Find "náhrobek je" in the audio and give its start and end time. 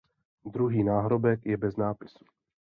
0.83-1.57